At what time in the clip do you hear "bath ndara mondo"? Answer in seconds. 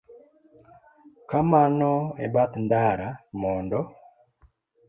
2.33-3.79